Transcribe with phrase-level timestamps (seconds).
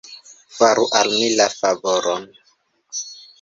[0.53, 2.27] Faru al mi la favoron.